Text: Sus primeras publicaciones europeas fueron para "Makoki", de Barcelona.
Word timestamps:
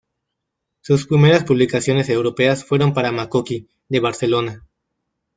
Sus 0.79 1.05
primeras 1.05 1.43
publicaciones 1.43 2.09
europeas 2.09 2.65
fueron 2.65 2.91
para 2.95 3.11
"Makoki", 3.11 3.69
de 3.87 3.99
Barcelona. 3.99 4.63